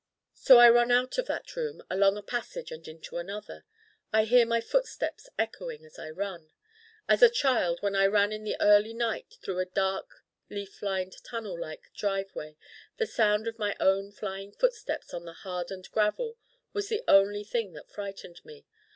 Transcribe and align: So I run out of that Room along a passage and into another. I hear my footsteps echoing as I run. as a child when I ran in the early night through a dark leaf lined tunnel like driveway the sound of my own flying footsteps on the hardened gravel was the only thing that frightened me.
So 0.33 0.57
I 0.57 0.67
run 0.67 0.89
out 0.89 1.15
of 1.19 1.27
that 1.27 1.55
Room 1.55 1.83
along 1.87 2.17
a 2.17 2.23
passage 2.23 2.71
and 2.71 2.87
into 2.87 3.17
another. 3.17 3.65
I 4.11 4.23
hear 4.23 4.47
my 4.47 4.59
footsteps 4.59 5.29
echoing 5.37 5.85
as 5.85 5.99
I 5.99 6.09
run. 6.09 6.49
as 7.07 7.21
a 7.21 7.29
child 7.29 7.83
when 7.83 7.95
I 7.95 8.07
ran 8.07 8.31
in 8.31 8.43
the 8.43 8.59
early 8.59 8.95
night 8.95 9.35
through 9.43 9.59
a 9.59 9.65
dark 9.67 10.09
leaf 10.49 10.81
lined 10.81 11.23
tunnel 11.23 11.55
like 11.59 11.91
driveway 11.95 12.57
the 12.97 13.05
sound 13.05 13.47
of 13.47 13.59
my 13.59 13.75
own 13.79 14.11
flying 14.11 14.51
footsteps 14.53 15.13
on 15.13 15.25
the 15.25 15.33
hardened 15.33 15.91
gravel 15.91 16.35
was 16.73 16.89
the 16.89 17.03
only 17.07 17.43
thing 17.43 17.73
that 17.73 17.91
frightened 17.91 18.43
me. 18.43 18.65